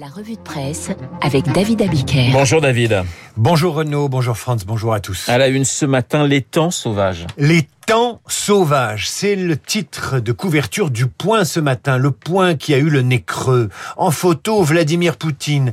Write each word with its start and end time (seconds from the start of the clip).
La 0.00 0.06
revue 0.06 0.36
de 0.36 0.40
presse 0.40 0.90
avec 1.22 1.50
David 1.50 1.82
Abiker. 1.82 2.30
Bonjour 2.32 2.60
David. 2.60 3.02
Bonjour 3.36 3.74
Renaud, 3.74 4.08
bonjour 4.08 4.36
Franz, 4.36 4.64
bonjour 4.64 4.94
à 4.94 5.00
tous. 5.00 5.28
À 5.28 5.38
la 5.38 5.48
une 5.48 5.64
ce 5.64 5.86
matin, 5.86 6.24
les 6.24 6.40
temps 6.40 6.70
sauvages. 6.70 7.26
Les 7.36 7.66
temps 7.84 8.20
sauvages, 8.28 9.08
c'est 9.08 9.34
le 9.34 9.56
titre 9.56 10.20
de 10.20 10.30
couverture 10.30 10.90
du 10.90 11.06
Point 11.06 11.44
ce 11.44 11.58
matin, 11.58 11.98
le 11.98 12.12
Point 12.12 12.54
qui 12.54 12.74
a 12.74 12.78
eu 12.78 12.90
le 12.90 13.02
nez 13.02 13.22
creux. 13.22 13.70
En 13.96 14.12
photo, 14.12 14.62
Vladimir 14.62 15.16
Poutine, 15.16 15.72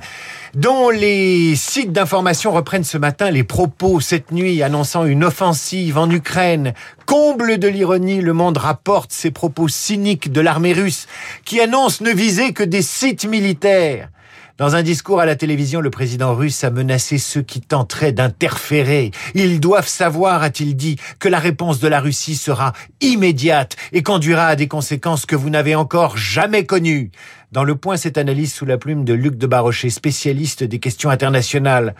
dont 0.56 0.90
les 0.90 1.56
sites 1.56 1.92
d'information 1.92 2.52
reprennent 2.52 2.84
ce 2.84 2.98
matin 2.98 3.30
les 3.30 3.44
propos 3.44 4.00
cette 4.00 4.32
nuit 4.32 4.64
annonçant 4.64 5.06
une 5.06 5.24
offensive 5.24 6.00
en 6.00 6.10
Ukraine. 6.10 6.74
Comble 7.06 7.60
de 7.60 7.68
l'ironie, 7.68 8.22
le 8.22 8.34
monde 8.34 8.58
rapporte 8.58 9.12
ces 9.12 9.30
propos 9.30 9.68
cyniques 9.68 10.32
de 10.32 10.42
l'armée 10.42 10.74
russe 10.74 11.06
qui 11.44 11.62
annonce 11.62 12.02
ne 12.02 12.10
viser 12.10 12.54
que 12.54 12.64
des 12.64 12.82
sites 12.82 13.26
militaires. 13.26 14.10
Dans 14.58 14.78
un 14.78 14.84
discours 14.84 15.20
à 15.20 15.26
la 15.26 15.36
télévision, 15.36 15.82
le 15.82 15.90
président 15.90 16.34
russe 16.34 16.64
a 16.64 16.70
menacé 16.70 17.18
ceux 17.18 17.42
qui 17.42 17.60
tenteraient 17.60 18.14
d'interférer. 18.14 19.12
Ils 19.34 19.60
doivent 19.60 19.90
savoir, 19.90 20.44
a-t-il 20.44 20.78
dit, 20.78 20.96
que 21.20 21.28
la 21.28 21.40
réponse 21.40 21.82
de 21.82 21.90
la 21.90 22.00
Russie 22.00 22.38
sera 22.38 22.72
immédiate 23.02 23.76
et 23.92 24.02
conduira 24.02 24.48
à 24.48 24.56
des 24.56 24.70
conséquences 24.70 25.26
que 25.26 25.36
vous 25.36 25.50
n'avez 25.50 25.76
encore 25.76 26.16
jamais 26.16 26.66
connues. 26.66 27.12
Dans 27.52 27.66
le 27.66 27.76
point, 27.76 27.98
cette 27.98 28.18
analyse 28.18 28.54
sous 28.54 28.66
la 28.66 28.78
plume 28.78 29.04
de 29.04 29.14
Luc 29.14 29.38
de 29.38 29.46
Barochet, 29.46 29.90
spécialiste 29.90 30.64
des 30.64 30.80
questions 30.80 31.10
internationales 31.10 31.94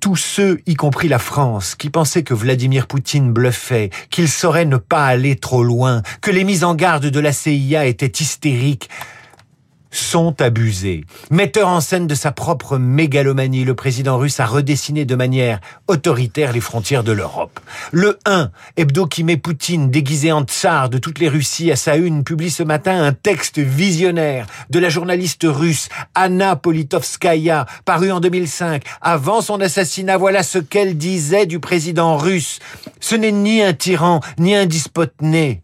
tous 0.00 0.16
ceux, 0.16 0.58
y 0.66 0.74
compris 0.74 1.06
la 1.06 1.20
France, 1.20 1.76
qui 1.76 1.88
pensaient 1.88 2.24
que 2.24 2.34
Vladimir 2.34 2.88
Poutine 2.88 3.32
bluffait, 3.32 3.90
qu'il 4.10 4.28
saurait 4.28 4.64
ne 4.64 4.76
pas 4.76 5.06
aller 5.06 5.36
trop 5.36 5.62
loin, 5.62 6.02
que 6.20 6.32
les 6.32 6.42
mises 6.42 6.64
en 6.64 6.74
garde 6.74 7.06
de 7.06 7.20
la 7.20 7.32
CIA 7.32 7.86
étaient 7.86 8.10
hystériques, 8.20 8.90
sont 9.92 10.40
abusés. 10.40 11.04
Metteur 11.30 11.68
en 11.68 11.80
scène 11.80 12.06
de 12.06 12.14
sa 12.14 12.32
propre 12.32 12.78
mégalomanie, 12.78 13.64
le 13.64 13.74
président 13.74 14.18
russe 14.18 14.40
a 14.40 14.46
redessiné 14.46 15.04
de 15.04 15.14
manière 15.14 15.60
autoritaire 15.86 16.52
les 16.52 16.60
frontières 16.60 17.04
de 17.04 17.12
l'Europe. 17.12 17.60
Le 17.92 18.18
1, 18.24 18.50
hebdo 18.76 19.06
qui 19.06 19.22
Poutine 19.36 19.90
déguisé 19.90 20.32
en 20.32 20.42
tsar 20.42 20.88
de 20.88 20.98
toutes 20.98 21.18
les 21.18 21.28
Russies 21.28 21.70
à 21.70 21.76
sa 21.76 21.96
une, 21.96 22.24
publie 22.24 22.50
ce 22.50 22.62
matin 22.62 23.02
un 23.02 23.12
texte 23.12 23.58
visionnaire 23.58 24.46
de 24.70 24.78
la 24.78 24.88
journaliste 24.88 25.44
russe 25.44 25.88
Anna 26.14 26.56
Politovskaya, 26.56 27.66
paru 27.84 28.10
en 28.10 28.20
2005. 28.20 28.82
Avant 29.00 29.40
son 29.40 29.60
assassinat, 29.60 30.16
voilà 30.16 30.42
ce 30.42 30.58
qu'elle 30.58 30.96
disait 30.96 31.46
du 31.46 31.60
président 31.60 32.16
russe. 32.16 32.58
Ce 33.00 33.14
n'est 33.14 33.32
ni 33.32 33.62
un 33.62 33.72
tyran, 33.72 34.20
ni 34.38 34.54
un 34.54 34.66
despote 34.66 35.14
né. 35.20 35.62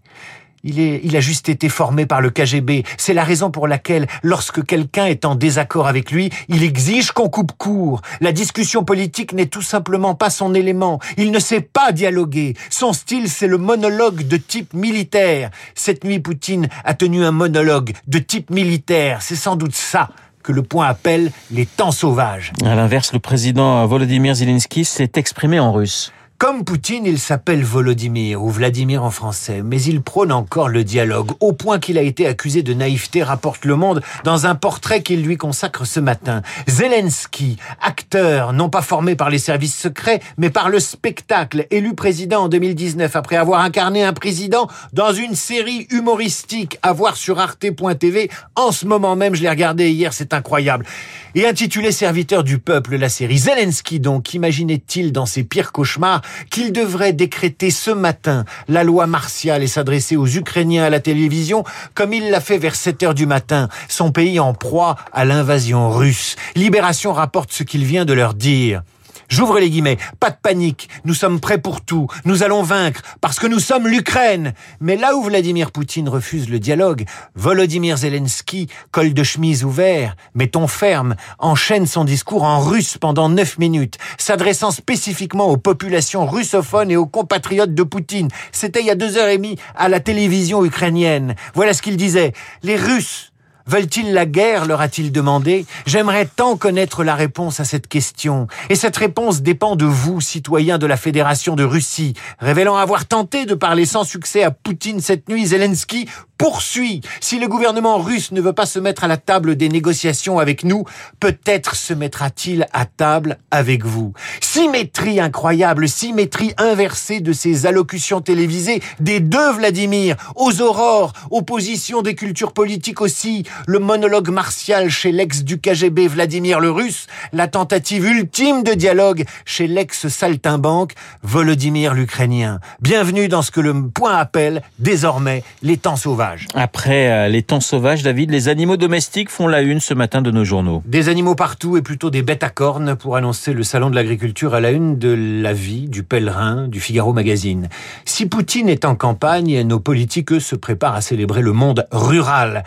Il, 0.65 0.81
est, 0.81 1.01
il 1.05 1.17
a 1.17 1.21
juste 1.21 1.49
été 1.49 1.69
formé 1.69 2.07
par 2.07 2.21
le 2.21 2.31
KGB. 2.31 2.85
C'est 2.97 3.15
la 3.15 3.25
raison 3.25 3.51
pour 3.51 3.69
laquelle, 3.69 4.07
lorsque 4.23 4.65
quelqu'un 4.65 5.07
est 5.07 5.25
en 5.25 5.35
désaccord 5.35 5.87
avec 5.87 6.11
lui, 6.11 6.31
il 6.49 6.63
exige 6.63 7.13
qu'on 7.13 7.29
coupe 7.29 7.53
court. 7.57 8.03
La 8.21 8.33
discussion 8.33 8.85
politique 8.85 9.33
n'est 9.33 9.47
tout 9.47 9.63
simplement 9.63 10.15
pas 10.15 10.31
son 10.31 10.55
élément. 10.55 10.99
Il 11.17 11.31
ne 11.31 11.39
sait 11.39 11.61
pas 11.61 11.93
dialoguer. 11.93 12.55
Son 12.71 12.93
style, 12.93 13.29
c'est 13.29 13.47
le 13.47 13.59
monologue 13.59 14.27
de 14.27 14.37
type 14.37 14.75
militaire. 14.75 15.51
Cette 15.75 16.05
nuit, 16.05 16.21
Poutine 16.21 16.69
a 16.85 16.95
tenu 16.95 17.25
un 17.25 17.31
monologue 17.31 17.93
de 18.07 18.19
type 18.19 18.51
militaire. 18.51 19.23
C'est 19.23 19.37
sans 19.37 19.57
doute 19.57 19.75
ça 19.75 20.11
que 20.43 20.53
le 20.53 20.63
point 20.63 20.87
appelle 20.87 21.31
les 21.51 21.67
temps 21.67 21.93
sauvages. 21.93 22.53
À 22.65 22.75
l'inverse, 22.75 23.13
le 23.13 23.19
président 23.19 23.85
Volodymyr 23.87 24.35
Zelensky 24.35 24.85
s'est 24.85 25.13
exprimé 25.17 25.61
en 25.61 25.73
russe. 25.73 26.13
Comme 26.39 26.65
Poutine, 26.65 27.05
il 27.05 27.19
s'appelle 27.19 27.65
Volodymyr 27.65 28.41
ou 28.41 28.49
Vladimir 28.49 29.03
en 29.03 29.11
français, 29.11 29.61
mais 29.65 29.83
il 29.83 30.03
prône 30.03 30.31
encore 30.31 30.69
le 30.69 30.85
dialogue, 30.85 31.33
au 31.41 31.53
point 31.53 31.81
qu'il 31.81 31.99
a 31.99 32.03
été 32.03 32.29
accusé 32.29 32.63
de 32.63 32.75
naïveté, 32.75 33.25
rapporte 33.25 33.65
Le 33.65 33.75
Monde, 33.75 34.03
dans 34.23 34.47
un 34.47 34.55
portrait 34.55 35.03
qu'il 35.03 35.25
lui 35.25 35.37
consacre 35.37 35.85
ce 35.85 35.99
matin. 35.99 36.43
Zelensky, 36.69 37.57
acteur, 37.83 38.53
non 38.53 38.69
pas 38.71 38.83
formé 38.83 39.17
par 39.17 39.31
les 39.31 39.39
services 39.39 39.77
secrets, 39.77 40.21
mais 40.37 40.49
par 40.49 40.69
le 40.69 40.79
spectacle, 40.79 41.67
élu 41.73 41.97
président 41.97 42.45
en 42.45 42.49
2019 42.49 43.17
après 43.17 43.35
avoir 43.35 43.63
incarné 43.63 44.05
un 44.05 44.13
président 44.13 44.69
dans 44.93 45.13
une 45.13 45.35
série 45.35 45.89
humoristique 45.91 46.79
à 46.85 46.93
voir 46.93 47.17
sur 47.17 47.41
arte.tv. 47.41 48.31
En 48.55 48.71
ce 48.71 48.87
moment 48.87 49.17
même, 49.17 49.35
je 49.35 49.43
l'ai 49.43 49.51
regardé 49.51 49.91
hier, 49.91 50.13
c'est 50.13 50.33
incroyable. 50.33 50.87
Et 51.35 51.49
intitulé 51.49 51.91
Serviteur 51.91 52.45
du 52.45 52.59
peuple, 52.59 52.97
la 52.97 53.09
série. 53.09 53.39
Zelensky 53.39 53.99
donc, 53.99 54.35
imaginait-il 54.35 55.11
dans 55.11 55.27
ses 55.27 55.43
pires 55.43 55.73
cauchemars 55.73 56.23
qu'il 56.51 56.73
devrait 56.73 57.13
décréter 57.13 57.71
ce 57.71 57.91
matin 57.91 58.45
la 58.69 58.85
loi 58.85 59.07
martiale 59.07 59.63
et 59.63 59.67
s'adresser 59.67 60.17
aux 60.17 60.27
Ukrainiens 60.27 60.85
à 60.85 60.91
la 60.91 61.01
télévision 61.01 61.65
comme 61.95 62.13
il 62.13 62.31
l'a 62.31 62.41
fait 62.41 62.59
vers 62.59 62.75
7 62.75 63.03
heures 63.03 63.15
du 63.15 63.27
matin, 63.27 63.69
son 63.89 64.13
pays 64.13 64.41
en 64.41 64.55
proie 64.55 64.97
à 65.13 65.25
l'invasion 65.25 65.91
russe. 65.91 66.37
Libération 66.55 67.13
rapporte 67.13 67.53
ce 67.53 67.63
qu'il 67.63 67.85
vient 67.85 68.05
de 68.05 68.13
leur 68.13 68.35
dire. 68.35 68.83
J'ouvre 69.29 69.61
les 69.61 69.71
guillemets. 69.71 69.99
Pas 70.21 70.31
de 70.31 70.37
panique. 70.43 70.89
Nous 71.05 71.15
sommes 71.15 71.41
prêts 71.41 71.59
pour 71.59 71.83
tout. 71.83 72.09
Nous 72.25 72.43
allons 72.43 72.63
vaincre 72.63 73.03
parce 73.21 73.39
que 73.39 73.47
nous 73.47 73.61
sommes 73.61 73.87
l'Ukraine. 73.87 74.55
Mais 74.81 74.97
là 74.97 75.15
où 75.15 75.23
Vladimir 75.23 75.71
Poutine 75.71 76.09
refuse 76.09 76.49
le 76.49 76.59
dialogue, 76.59 77.05
Volodymyr 77.35 77.99
Zelensky, 77.99 78.69
col 78.91 79.13
de 79.15 79.23
chemise 79.23 79.65
ouvert, 79.65 80.17
ton 80.49 80.67
ferme, 80.67 81.15
enchaîne 81.39 81.87
son 81.87 82.05
discours 82.05 82.43
en 82.43 82.61
russe 82.61 82.97
pendant 82.99 83.29
neuf 83.29 83.59
minutes, 83.59 83.99
s'adressant 84.17 84.71
spécifiquement 84.71 85.47
aux 85.47 85.57
populations 85.57 86.27
russophones 86.27 86.91
et 86.91 86.97
aux 86.97 87.07
compatriotes 87.07 87.75
de 87.75 87.83
Poutine. 87.83 88.29
C'était 88.53 88.81
il 88.81 88.87
y 88.87 88.91
a 88.91 88.95
deux 88.95 89.17
heures 89.17 89.29
et 89.29 89.37
demie 89.37 89.57
à 89.77 89.89
la 89.89 90.01
télévision 90.01 90.65
ukrainienne. 90.65 91.35
Voilà 91.55 91.75
ce 91.75 91.83
qu'il 91.83 91.97
disait. 91.97 92.33
Les 92.63 92.77
Russes 92.77 93.33
Veulent-ils 93.69 94.15
la 94.15 94.25
guerre 94.25 94.65
leur 94.65 94.81
a-t-il 94.81 95.13
demandé? 95.13 95.67
J'aimerais 95.85 96.25
tant 96.25 96.57
connaître 96.57 97.05
la 97.05 97.15
réponse 97.15 97.61
à 97.61 97.65
cette 97.65 97.87
question. 97.87 98.47
Et 98.71 98.75
cette 98.75 98.97
réponse 98.97 99.43
dépend 99.43 99.77
de 99.77 99.85
vous, 99.85 100.23
citoyens 100.23 100.79
de 100.79 100.87
la 100.87 100.97
Fédération 100.97 101.55
de 101.55 101.65
Russie. 101.65 102.15
Révélant 102.39 102.77
avoir 102.77 103.07
tenté 103.07 103.45
de 103.45 103.55
parler 103.55 103.85
sans 103.85 104.05
succès 104.05 104.43
à 104.43 104.51
Poutine 104.51 105.01
cette 105.01 105.29
nuit, 105.29 105.49
Zelensky 105.49 106.09
poursuit. 106.39 107.03
Si 107.21 107.39
le 107.39 107.49
gouvernement 107.49 107.99
russe 107.99 108.31
ne 108.31 108.41
veut 108.41 108.53
pas 108.53 108.65
se 108.65 108.79
mettre 108.79 109.05
à 109.05 109.09
la 109.09 109.17
table 109.17 109.57
des 109.57 109.69
négociations 109.69 110.39
avec 110.39 110.65
nous, 110.65 110.85
peut-être 111.21 111.75
se 111.75 111.93
mettra-t-il 111.93 112.67
à 112.73 112.87
table 112.87 113.39
avec 113.51 113.85
vous. 113.85 114.13
Symétrie 114.41 115.21
incroyable, 115.21 115.89
symétrie 115.89 116.55
inversée 116.57 117.21
de 117.21 117.33
ces 117.33 117.67
allocutions 117.67 118.21
télévisées 118.21 118.81
des 119.01 119.21
deux 119.21 119.53
Vladimir, 119.53 120.17
aux 120.37 120.63
aurores, 120.63 121.13
opposition 121.31 122.03
des 122.03 122.15
cultures 122.15 122.53
politiques 122.53 123.01
aussi, 123.01 123.45
le 123.67 123.79
monologue 123.79 124.31
martial 124.31 124.91
chez 124.91 125.13
l'ex 125.13 125.43
du 125.45 125.59
KGB 125.59 126.09
Vladimir 126.09 126.61
le 126.61 126.71
Russe, 126.71 127.07
la 127.33 127.49
tentative 127.49 128.05
ultime 128.07 128.63
de 128.63 128.73
dialogue 128.73 129.25
chez 129.45 129.67
l'ex 129.67 130.09
saltimbanque 130.09 130.95
Volodymyr 131.23 131.95
l'Ukrainien. 131.95 132.61
Bienvenue 132.81 133.29
dans 133.29 133.43
ce 133.43 133.51
que 133.51 133.61
le 133.61 133.89
point 133.89 134.17
appelle 134.17 134.63
désormais 134.79 135.43
les 135.63 135.77
temps 135.77 135.97
sauvages. 135.97 136.47
Après 136.55 137.11
euh, 137.11 137.29
les 137.29 137.43
temps 137.43 137.61
sauvages, 137.61 138.03
David, 138.03 138.31
les 138.31 138.49
animaux 138.49 138.77
domestiques 138.77 139.31
font 139.31 139.47
la 139.47 139.63
une 139.63 139.81
ce 139.81 139.95
matin 139.95 140.23
de 140.23 140.31
nos 140.31 140.45
journaux. 140.45 140.83
Des 140.87 141.09
animaux 141.09 141.35
partout 141.35 141.77
et 141.77 141.83
plutôt 141.83 142.11
des 142.11 142.23
bêtes 142.23 142.45
à 142.45 142.51
cornes 142.51 142.97
pour 142.97 143.17
annoncer 143.17 143.53
le 143.53 143.63
salon 143.63 143.91
de 143.91 143.95
l'agriculture 143.95 144.55
à 144.55 144.61
la 144.61 144.71
une 144.71 144.99
de 144.99 145.43
la 145.43 145.53
vie, 145.53 145.89
du 145.89 146.03
pèlerin, 146.03 146.69
du 146.69 146.81
Figaro 146.81 147.13
Magazine. 147.13 147.69
Si 148.05 148.27
Poutine 148.27 148.69
est 148.69 148.85
en 148.85 148.95
campagne, 148.95 149.63
nos 149.63 149.81
politiques, 149.81 150.33
eux, 150.33 150.41
se 150.41 150.57
préparent 150.57 150.95
à 150.95 151.01
célébrer 151.01 151.43
le 151.43 151.53
monde 151.53 151.87
rural. 151.93 152.65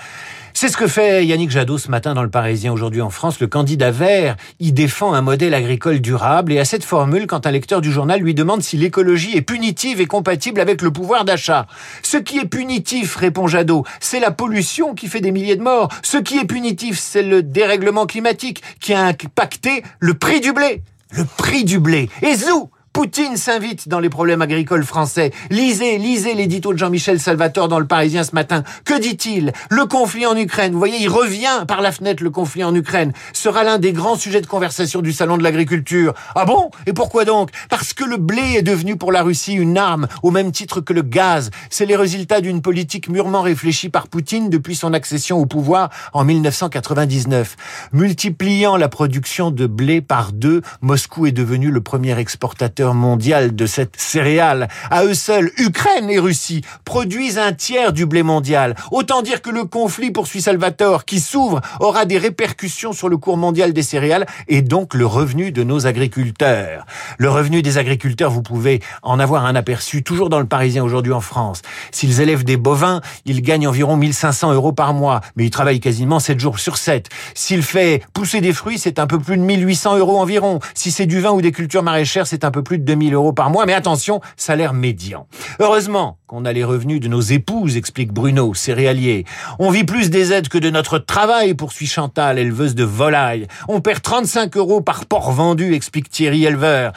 C'est 0.61 0.67
ce 0.67 0.77
que 0.77 0.85
fait 0.85 1.25
Yannick 1.25 1.49
Jadot 1.49 1.79
ce 1.79 1.89
matin 1.89 2.13
dans 2.13 2.21
le 2.21 2.29
Parisien 2.29 2.71
aujourd'hui 2.71 3.01
en 3.01 3.09
France. 3.09 3.39
Le 3.39 3.47
candidat 3.47 3.89
vert 3.89 4.35
y 4.59 4.71
défend 4.71 5.11
un 5.15 5.21
modèle 5.23 5.55
agricole 5.55 6.01
durable 6.01 6.53
et 6.53 6.59
à 6.59 6.65
cette 6.65 6.83
formule 6.83 7.25
quand 7.25 7.47
un 7.47 7.51
lecteur 7.51 7.81
du 7.81 7.91
journal 7.91 8.21
lui 8.21 8.35
demande 8.35 8.61
si 8.61 8.77
l'écologie 8.77 9.35
est 9.35 9.41
punitive 9.41 9.99
et 9.99 10.05
compatible 10.05 10.61
avec 10.61 10.83
le 10.83 10.91
pouvoir 10.91 11.25
d'achat. 11.25 11.65
Ce 12.03 12.17
qui 12.17 12.37
est 12.37 12.45
punitif, 12.45 13.15
répond 13.15 13.47
Jadot, 13.47 13.85
c'est 13.99 14.19
la 14.19 14.29
pollution 14.29 14.93
qui 14.93 15.07
fait 15.07 15.19
des 15.19 15.31
milliers 15.31 15.55
de 15.55 15.63
morts. 15.63 15.89
Ce 16.03 16.17
qui 16.17 16.37
est 16.37 16.45
punitif, 16.45 16.99
c'est 16.99 17.23
le 17.23 17.41
dérèglement 17.41 18.05
climatique 18.05 18.61
qui 18.79 18.93
a 18.93 19.03
impacté 19.03 19.81
le 19.99 20.13
prix 20.13 20.41
du 20.41 20.53
blé. 20.53 20.83
Le 21.09 21.25
prix 21.25 21.63
du 21.63 21.79
blé. 21.79 22.07
Et 22.21 22.35
zou 22.35 22.69
Poutine 22.93 23.37
s'invite 23.37 23.87
dans 23.87 24.01
les 24.01 24.09
problèmes 24.09 24.41
agricoles 24.41 24.83
français. 24.83 25.31
Lisez, 25.49 25.97
lisez 25.97 26.33
l'édito 26.33 26.73
de 26.73 26.77
Jean-Michel 26.77 27.21
Salvatore 27.21 27.69
dans 27.69 27.79
le 27.79 27.87
Parisien 27.87 28.25
ce 28.25 28.35
matin. 28.35 28.63
Que 28.83 28.99
dit-il? 28.99 29.53
Le 29.69 29.85
conflit 29.85 30.25
en 30.25 30.35
Ukraine, 30.35 30.73
vous 30.73 30.77
voyez, 30.77 30.97
il 30.99 31.07
revient 31.07 31.63
par 31.69 31.79
la 31.81 31.93
fenêtre, 31.93 32.21
le 32.21 32.31
conflit 32.31 32.65
en 32.65 32.75
Ukraine, 32.75 33.13
sera 33.31 33.63
l'un 33.63 33.77
des 33.77 33.93
grands 33.93 34.17
sujets 34.17 34.41
de 34.41 34.45
conversation 34.45 35.01
du 35.01 35.13
Salon 35.13 35.37
de 35.37 35.43
l'agriculture. 35.43 36.13
Ah 36.35 36.43
bon? 36.43 36.69
Et 36.85 36.91
pourquoi 36.91 37.23
donc? 37.23 37.51
Parce 37.69 37.93
que 37.93 38.03
le 38.03 38.17
blé 38.17 38.55
est 38.57 38.61
devenu 38.61 38.97
pour 38.97 39.13
la 39.13 39.23
Russie 39.23 39.53
une 39.53 39.77
arme, 39.77 40.09
au 40.21 40.31
même 40.31 40.51
titre 40.51 40.81
que 40.81 40.91
le 40.91 41.01
gaz. 41.01 41.49
C'est 41.69 41.85
les 41.85 41.95
résultats 41.95 42.41
d'une 42.41 42.61
politique 42.61 43.07
mûrement 43.07 43.41
réfléchie 43.41 43.89
par 43.89 44.09
Poutine 44.09 44.49
depuis 44.49 44.75
son 44.75 44.93
accession 44.93 45.37
au 45.37 45.45
pouvoir 45.45 45.91
en 46.11 46.25
1999. 46.25 47.55
Multipliant 47.93 48.75
la 48.75 48.89
production 48.89 49.49
de 49.49 49.65
blé 49.65 50.01
par 50.01 50.33
deux, 50.33 50.61
Moscou 50.81 51.25
est 51.25 51.31
devenu 51.31 51.71
le 51.71 51.79
premier 51.79 52.19
exportateur 52.19 52.80
mondial 52.81 53.55
de 53.55 53.65
cette 53.65 53.99
céréale. 53.99 54.67
À 54.89 55.05
eux 55.05 55.13
seuls, 55.13 55.51
Ukraine 55.57 56.09
et 56.09 56.19
Russie 56.19 56.61
produisent 56.85 57.37
un 57.37 57.53
tiers 57.53 57.93
du 57.93 58.05
blé 58.05 58.23
mondial. 58.23 58.75
Autant 58.91 59.21
dire 59.21 59.41
que 59.41 59.49
le 59.49 59.65
conflit 59.65 60.11
poursuit 60.11 60.41
Salvatore, 60.41 61.05
qui 61.05 61.19
s'ouvre, 61.19 61.61
aura 61.79 62.05
des 62.05 62.17
répercussions 62.17 62.93
sur 62.93 63.09
le 63.09 63.17
cours 63.17 63.37
mondial 63.37 63.73
des 63.73 63.83
céréales 63.83 64.25
et 64.47 64.61
donc 64.61 64.93
le 64.93 65.05
revenu 65.05 65.51
de 65.51 65.63
nos 65.63 65.87
agriculteurs. 65.87 66.85
Le 67.17 67.29
revenu 67.29 67.61
des 67.61 67.77
agriculteurs, 67.77 68.31
vous 68.31 68.41
pouvez 68.41 68.81
en 69.03 69.19
avoir 69.19 69.45
un 69.45 69.55
aperçu 69.55 70.03
toujours 70.03 70.29
dans 70.29 70.39
le 70.39 70.45
Parisien 70.45 70.83
aujourd'hui 70.83 71.13
en 71.13 71.21
France. 71.21 71.61
S'ils 71.91 72.21
élèvent 72.21 72.43
des 72.43 72.57
bovins, 72.57 73.01
ils 73.25 73.41
gagnent 73.41 73.67
environ 73.67 73.95
1500 73.97 74.53
euros 74.53 74.71
par 74.73 74.93
mois, 74.93 75.21
mais 75.35 75.45
ils 75.45 75.51
travaillent 75.51 75.79
quasiment 75.79 76.19
7 76.19 76.39
jours 76.39 76.59
sur 76.59 76.77
7. 76.77 77.09
S'il 77.35 77.63
fait 77.63 78.03
pousser 78.13 78.41
des 78.41 78.53
fruits, 78.53 78.79
c'est 78.79 78.99
un 78.99 79.07
peu 79.07 79.19
plus 79.19 79.37
de 79.37 79.43
1800 79.43 79.97
euros 79.97 80.19
environ. 80.19 80.59
Si 80.73 80.91
c'est 80.91 81.05
du 81.05 81.19
vin 81.19 81.31
ou 81.31 81.41
des 81.41 81.51
cultures 81.51 81.83
maraîchères, 81.83 82.27
c'est 82.27 82.43
un 82.43 82.51
peu 82.51 82.63
plus 82.63 82.70
de 82.77 82.83
2000 82.83 83.13
euros 83.13 83.33
par 83.33 83.49
mois. 83.49 83.65
Mais 83.65 83.73
attention, 83.73 84.21
salaire 84.35 84.73
médian. 84.73 85.27
Heureusement 85.59 86.17
qu'on 86.27 86.45
a 86.45 86.53
les 86.53 86.63
revenus 86.63 86.99
de 86.99 87.07
nos 87.07 87.21
épouses, 87.21 87.77
explique 87.77 88.13
Bruno, 88.13 88.53
céréalier. 88.53 89.25
On 89.59 89.69
vit 89.69 89.83
plus 89.83 90.09
des 90.09 90.33
aides 90.33 90.49
que 90.49 90.57
de 90.57 90.69
notre 90.69 90.97
travail, 90.97 91.53
poursuit 91.53 91.87
Chantal, 91.87 92.39
éleveuse 92.39 92.75
de 92.75 92.83
volailles. 92.83 93.47
On 93.67 93.81
perd 93.81 94.01
35 94.01 94.55
euros 94.57 94.81
par 94.81 95.05
porc 95.05 95.31
vendu, 95.31 95.73
explique 95.73 96.09
Thierry, 96.09 96.45
éleveur. 96.45 96.93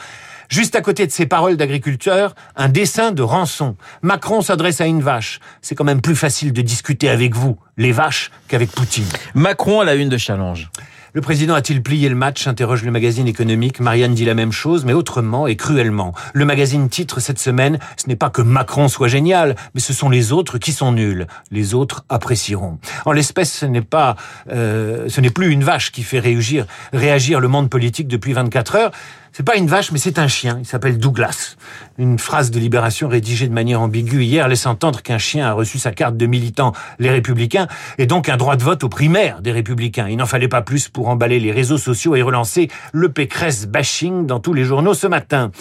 Juste 0.49 0.75
à 0.75 0.81
côté 0.81 1.07
de 1.07 1.11
ces 1.11 1.25
paroles 1.25 1.57
d'agriculteur, 1.57 2.35
un 2.55 2.69
dessin 2.69 3.11
de 3.11 3.23
rançon. 3.23 3.75
Macron 4.01 4.41
s'adresse 4.41 4.79
à 4.79 4.85
une 4.85 5.01
vache. 5.01 5.39
C'est 5.61 5.75
quand 5.75 5.83
même 5.83 6.01
plus 6.01 6.15
facile 6.15 6.53
de 6.53 6.61
discuter 6.61 7.09
avec 7.09 7.35
vous, 7.35 7.57
les 7.77 7.91
vaches, 7.91 8.31
qu'avec 8.47 8.71
Poutine. 8.71 9.07
Macron 9.33 9.79
à 9.79 9.85
la 9.85 9.95
une 9.95 10.09
de 10.09 10.17
Challenge. 10.17 10.69
Le 11.15 11.21
président 11.21 11.53
a-t-il 11.53 11.81
plié 11.81 12.09
le 12.09 12.15
match 12.15 12.45
interroge 12.45 12.83
le 12.83 12.91
magazine 12.91 13.25
économique. 13.25 13.79
Marianne 13.79 14.13
dit 14.13 14.25
la 14.25 14.33
même 14.33 14.51
chose, 14.51 14.83
mais 14.83 14.91
autrement 14.91 15.47
et 15.47 15.55
cruellement. 15.55 16.13
Le 16.33 16.43
magazine 16.43 16.89
titre 16.89 17.21
cette 17.21 17.39
semaine, 17.39 17.79
ce 17.95 18.09
n'est 18.09 18.17
pas 18.17 18.29
que 18.29 18.41
Macron 18.41 18.89
soit 18.89 19.07
génial, 19.07 19.55
mais 19.73 19.79
ce 19.79 19.93
sont 19.93 20.09
les 20.09 20.33
autres 20.33 20.57
qui 20.57 20.73
sont 20.73 20.91
nuls. 20.91 21.25
Les 21.51 21.73
autres 21.73 22.03
apprécieront. 22.09 22.79
En 23.05 23.13
l'espèce, 23.13 23.53
ce 23.53 23.65
n'est 23.65 23.81
pas, 23.81 24.17
euh, 24.51 25.07
ce 25.07 25.21
n'est 25.21 25.29
plus 25.29 25.51
une 25.51 25.63
vache 25.63 25.93
qui 25.93 26.03
fait 26.03 26.19
réagir, 26.19 26.65
réagir 26.91 27.39
le 27.39 27.47
monde 27.47 27.69
politique 27.69 28.09
depuis 28.09 28.33
24 28.33 28.75
heures. 28.75 28.91
C'est 29.37 29.43
pas 29.43 29.57
une 29.57 29.67
vache, 29.67 29.91
mais 29.91 29.97
c'est 29.97 30.17
un 30.17 30.29
chien. 30.29 30.59
Il 30.61 30.65
s'appelle 30.65 30.97
Douglas. 30.97 31.57
Une 31.97 32.17
phrase 32.17 32.51
de 32.51 32.57
Libération 32.57 33.09
rédigée 33.09 33.49
de 33.49 33.53
manière 33.53 33.81
ambiguë 33.81 34.23
hier 34.23 34.47
laisse 34.47 34.65
entendre 34.65 35.01
qu'un 35.01 35.17
chien 35.17 35.45
a 35.45 35.51
reçu 35.51 35.77
sa 35.77 35.91
carte 35.91 36.15
de 36.15 36.25
militant 36.25 36.71
les 36.99 37.09
Républicains 37.09 37.67
et 37.97 38.05
donc 38.05 38.29
un 38.29 38.37
droit 38.37 38.55
de 38.55 38.63
vote 38.63 38.85
aux 38.85 38.89
primaires 38.89 39.41
des 39.41 39.51
Républicains. 39.51 40.07
Il 40.07 40.15
n'en 40.15 40.25
fallait 40.25 40.47
pas 40.47 40.61
plus 40.61 40.87
pour 40.87 41.09
emballer 41.09 41.41
les 41.41 41.51
réseaux 41.51 41.77
sociaux 41.77 42.15
et 42.15 42.21
relancer 42.21 42.69
le 42.93 43.09
Pécresse 43.09 43.67
bashing 43.67 44.25
dans 44.25 44.39
tous 44.39 44.53
les 44.53 44.63
journaux 44.63 44.93
ce 44.93 45.07
matin. 45.07 45.51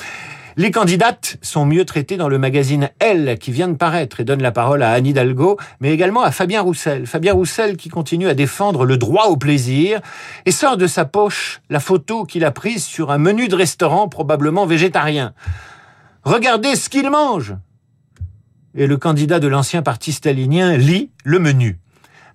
Les 0.56 0.70
candidates 0.70 1.36
sont 1.42 1.66
mieux 1.66 1.84
traitées 1.84 2.16
dans 2.16 2.28
le 2.28 2.38
magazine 2.38 2.90
Elle 3.00 3.38
qui 3.40 3.50
vient 3.50 3.66
de 3.66 3.74
paraître 3.74 4.20
et 4.20 4.24
donne 4.24 4.40
la 4.40 4.52
parole 4.52 4.84
à 4.84 4.92
Anne 4.92 5.06
Hidalgo, 5.06 5.58
mais 5.80 5.92
également 5.92 6.22
à 6.22 6.30
Fabien 6.30 6.62
Roussel. 6.62 7.08
Fabien 7.08 7.32
Roussel 7.32 7.76
qui 7.76 7.88
continue 7.88 8.28
à 8.28 8.34
défendre 8.34 8.84
le 8.84 8.96
droit 8.96 9.24
au 9.24 9.36
plaisir 9.36 10.00
et 10.46 10.52
sort 10.52 10.76
de 10.76 10.86
sa 10.86 11.06
poche 11.06 11.60
la 11.70 11.80
photo 11.80 12.24
qu'il 12.24 12.44
a 12.44 12.52
prise 12.52 12.84
sur 12.84 13.10
un 13.10 13.18
menu 13.18 13.48
de 13.48 13.56
restaurant 13.56 14.08
probablement 14.08 14.64
végétarien. 14.64 15.34
Regardez 16.22 16.76
ce 16.76 16.88
qu'il 16.88 17.10
mange 17.10 17.56
Et 18.76 18.86
le 18.86 18.96
candidat 18.96 19.40
de 19.40 19.48
l'ancien 19.48 19.82
parti 19.82 20.12
stalinien 20.12 20.76
lit 20.76 21.10
le 21.24 21.40
menu. 21.40 21.80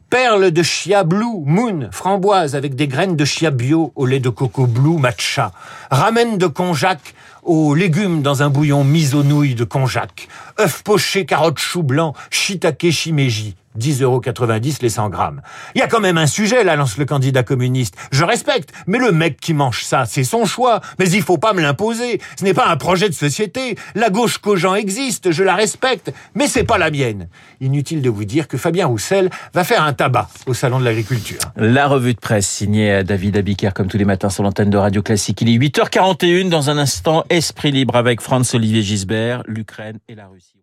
Perle 0.10 0.50
de 0.50 0.64
chia 0.64 1.04
blue, 1.04 1.44
moon, 1.46 1.88
framboise 1.92 2.56
avec 2.56 2.74
des 2.74 2.88
graines 2.88 3.16
de 3.16 3.26
chia 3.26 3.52
bio 3.52 3.94
au 3.96 4.08
lait 4.08 4.20
de 4.20 4.30
coco 4.30 4.66
blue 4.66 4.98
matcha. 4.98 5.52
Ramen 5.92 6.40
de 6.40 6.48
konjac 6.48 7.14
aux 7.50 7.74
légumes 7.74 8.22
dans 8.22 8.44
un 8.44 8.52
bouillon 8.52 8.84
mis 8.84 9.16
aux 9.16 9.24
nouilles 9.24 9.56
de 9.56 9.64
konjac. 9.64 10.28
œufs 10.60 10.84
pochés, 10.84 11.26
carottes, 11.26 11.58
choux 11.58 11.82
blancs, 11.82 12.16
shiitake 12.30 12.92
shimeji. 12.92 13.56
10,90 13.80 14.04
euros 14.04 14.22
les 14.82 14.90
100 14.90 15.10
grammes. 15.10 15.42
Il 15.76 15.80
y 15.80 15.82
a 15.82 15.88
quand 15.88 16.00
même 16.00 16.18
un 16.18 16.28
sujet, 16.28 16.64
là, 16.64 16.76
lance 16.76 16.98
le 16.98 17.06
candidat 17.06 17.44
communiste. 17.44 17.96
Je 18.12 18.24
respecte, 18.24 18.72
mais 18.88 18.98
le 18.98 19.12
mec 19.12 19.40
qui 19.40 19.54
mange 19.54 19.84
ça, 19.84 20.06
c'est 20.06 20.24
son 20.24 20.46
choix. 20.46 20.82
Mais 21.00 21.10
il 21.10 21.22
faut 21.22 21.38
pas 21.38 21.54
me 21.54 21.62
l'imposer. 21.62 22.22
Ce 22.38 22.44
n'est 22.44 22.54
pas 22.54 22.68
un 22.68 22.78
projet 22.78 23.10
de 23.10 23.14
société. 23.14 23.76
La 23.96 24.10
gauche 24.10 24.38
Cogent 24.38 24.76
existe, 24.76 25.32
je 25.32 25.44
la 25.44 25.56
respecte, 25.56 26.14
mais 26.36 26.48
c'est 26.48 26.64
pas 26.64 26.78
la 26.78 26.92
mienne. 26.92 27.28
Inutile 27.62 28.02
de 28.02 28.10
vous 28.10 28.26
dire 28.26 28.48
que 28.48 28.58
Fabien 28.58 28.88
Roussel 28.88 29.30
va 29.54 29.64
faire 29.64 29.84
un 29.84 29.94
tabac 29.94 30.30
au 30.46 30.54
Salon 30.54 30.80
de 30.80 30.86
l'Agriculture. 30.86 31.40
La 31.56 31.88
revue 31.88 32.14
de 32.14 32.20
presse 32.20 32.48
signée 32.48 33.04
David 33.04 33.38
Abiker, 33.38 33.72
comme 33.74 33.88
tous 33.88 33.98
les 33.98 34.06
matins 34.06 34.30
sur 34.30 34.44
l'antenne 34.44 34.70
de 34.70 34.78
Radio 34.78 35.02
Classique. 35.02 35.42
Il 35.42 35.50
est 35.50 35.58
8h41 35.58 36.50
dans 36.50 36.70
un 36.70 36.78
instant, 36.78 37.24
Esprit 37.30 37.72
Libre 37.72 37.96
avec 37.96 38.22
Franz-Olivier 38.22 38.82
Gisbert, 38.82 39.44
l'Ukraine 39.46 40.00
et 40.08 40.16
la 40.16 40.28
Russie. 40.28 40.59